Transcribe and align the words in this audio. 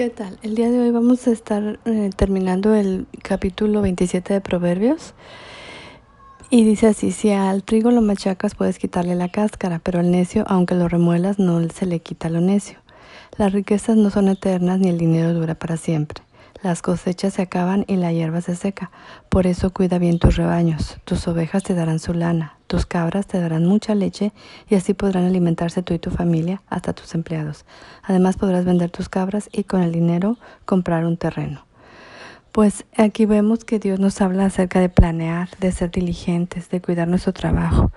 ¿Qué 0.00 0.08
tal? 0.08 0.38
El 0.40 0.54
día 0.54 0.70
de 0.70 0.80
hoy 0.80 0.90
vamos 0.92 1.26
a 1.26 1.30
estar 1.30 1.78
eh, 1.84 2.08
terminando 2.16 2.74
el 2.74 3.06
capítulo 3.22 3.82
27 3.82 4.32
de 4.32 4.40
Proverbios. 4.40 5.12
Y 6.48 6.64
dice 6.64 6.86
así, 6.86 7.12
si 7.12 7.32
al 7.32 7.62
trigo 7.64 7.90
lo 7.90 8.00
machacas 8.00 8.54
puedes 8.54 8.78
quitarle 8.78 9.14
la 9.14 9.28
cáscara, 9.28 9.78
pero 9.78 10.00
al 10.00 10.10
necio, 10.10 10.44
aunque 10.48 10.74
lo 10.74 10.88
remuelas, 10.88 11.38
no 11.38 11.60
se 11.68 11.84
le 11.84 12.00
quita 12.00 12.30
lo 12.30 12.40
necio. 12.40 12.78
Las 13.36 13.52
riquezas 13.52 13.98
no 13.98 14.08
son 14.08 14.28
eternas 14.28 14.78
ni 14.78 14.88
el 14.88 14.96
dinero 14.96 15.34
dura 15.34 15.54
para 15.54 15.76
siempre. 15.76 16.24
Las 16.62 16.80
cosechas 16.80 17.34
se 17.34 17.42
acaban 17.42 17.84
y 17.86 17.96
la 17.96 18.10
hierba 18.10 18.40
se 18.40 18.56
seca. 18.56 18.90
Por 19.28 19.46
eso 19.46 19.70
cuida 19.70 19.98
bien 19.98 20.18
tus 20.18 20.36
rebaños. 20.36 20.96
Tus 21.04 21.28
ovejas 21.28 21.62
te 21.62 21.74
darán 21.74 21.98
su 21.98 22.14
lana, 22.14 22.56
tus 22.70 22.86
cabras 22.86 23.26
te 23.26 23.40
darán 23.40 23.66
mucha 23.66 23.96
leche 23.96 24.30
y 24.68 24.76
así 24.76 24.94
podrán 24.94 25.24
alimentarse 25.24 25.82
tú 25.82 25.92
y 25.92 25.98
tu 25.98 26.12
familia, 26.12 26.62
hasta 26.68 26.92
tus 26.92 27.16
empleados. 27.16 27.64
Además 28.04 28.36
podrás 28.36 28.64
vender 28.64 28.90
tus 28.90 29.08
cabras 29.08 29.48
y 29.50 29.64
con 29.64 29.82
el 29.82 29.90
dinero 29.90 30.38
comprar 30.66 31.04
un 31.04 31.16
terreno. 31.16 31.66
Pues 32.52 32.84
aquí 32.96 33.26
vemos 33.26 33.64
que 33.64 33.80
Dios 33.80 33.98
nos 33.98 34.20
habla 34.20 34.44
acerca 34.46 34.78
de 34.78 34.88
planear, 34.88 35.48
de 35.58 35.72
ser 35.72 35.90
diligentes, 35.90 36.70
de 36.70 36.80
cuidar 36.80 37.08
nuestro 37.08 37.32
trabajo. 37.32 37.90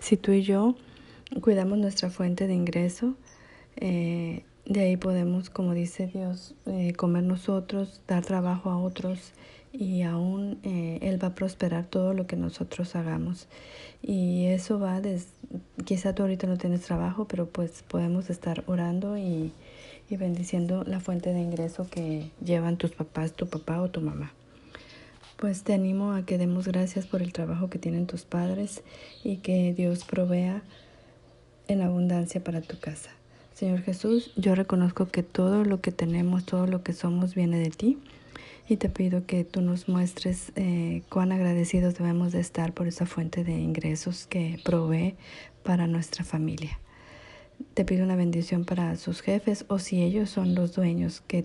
Si 0.00 0.18
tú 0.18 0.32
y 0.32 0.42
yo 0.42 0.74
cuidamos 1.40 1.78
nuestra 1.78 2.10
fuente 2.10 2.46
de 2.46 2.52
ingreso, 2.52 3.14
eh, 3.76 4.44
de 4.70 4.82
ahí 4.82 4.96
podemos, 4.96 5.50
como 5.50 5.74
dice 5.74 6.06
Dios, 6.06 6.54
eh, 6.66 6.92
comer 6.92 7.24
nosotros, 7.24 8.02
dar 8.06 8.24
trabajo 8.24 8.70
a 8.70 8.78
otros 8.78 9.32
y 9.72 10.02
aún 10.02 10.60
eh, 10.62 11.00
Él 11.02 11.20
va 11.20 11.28
a 11.28 11.34
prosperar 11.34 11.86
todo 11.86 12.14
lo 12.14 12.28
que 12.28 12.36
nosotros 12.36 12.94
hagamos. 12.94 13.48
Y 14.00 14.46
eso 14.46 14.78
va 14.78 15.00
desde, 15.00 15.26
quizá 15.84 16.14
tú 16.14 16.22
ahorita 16.22 16.46
no 16.46 16.56
tienes 16.56 16.82
trabajo, 16.82 17.26
pero 17.26 17.46
pues 17.48 17.82
podemos 17.82 18.30
estar 18.30 18.62
orando 18.68 19.18
y, 19.18 19.52
y 20.08 20.16
bendiciendo 20.16 20.84
la 20.86 21.00
fuente 21.00 21.32
de 21.32 21.40
ingreso 21.40 21.88
que 21.90 22.30
llevan 22.40 22.76
tus 22.76 22.92
papás, 22.92 23.32
tu 23.32 23.48
papá 23.48 23.82
o 23.82 23.90
tu 23.90 24.00
mamá. 24.00 24.32
Pues 25.36 25.64
te 25.64 25.74
animo 25.74 26.12
a 26.12 26.24
que 26.24 26.38
demos 26.38 26.68
gracias 26.68 27.08
por 27.08 27.22
el 27.22 27.32
trabajo 27.32 27.70
que 27.70 27.80
tienen 27.80 28.06
tus 28.06 28.22
padres 28.22 28.84
y 29.24 29.38
que 29.38 29.74
Dios 29.74 30.04
provea 30.04 30.62
en 31.66 31.82
abundancia 31.82 32.44
para 32.44 32.60
tu 32.60 32.78
casa. 32.78 33.10
Señor 33.60 33.82
Jesús, 33.82 34.32
yo 34.36 34.54
reconozco 34.54 35.08
que 35.08 35.22
todo 35.22 35.66
lo 35.66 35.82
que 35.82 35.92
tenemos, 35.92 36.46
todo 36.46 36.66
lo 36.66 36.82
que 36.82 36.94
somos 36.94 37.34
viene 37.34 37.58
de 37.58 37.68
ti 37.68 37.98
y 38.66 38.78
te 38.78 38.88
pido 38.88 39.26
que 39.26 39.44
tú 39.44 39.60
nos 39.60 39.86
muestres 39.86 40.50
eh, 40.56 41.02
cuán 41.10 41.30
agradecidos 41.30 41.94
debemos 41.94 42.32
de 42.32 42.40
estar 42.40 42.72
por 42.72 42.86
esa 42.86 43.04
fuente 43.04 43.44
de 43.44 43.52
ingresos 43.52 44.26
que 44.26 44.58
provee 44.64 45.14
para 45.62 45.86
nuestra 45.86 46.24
familia. 46.24 46.78
Te 47.74 47.84
pido 47.84 48.02
una 48.02 48.16
bendición 48.16 48.64
para 48.64 48.96
sus 48.96 49.20
jefes 49.20 49.66
o 49.68 49.78
si 49.78 50.02
ellos 50.02 50.30
son 50.30 50.54
los 50.54 50.74
dueños, 50.74 51.20
que 51.20 51.42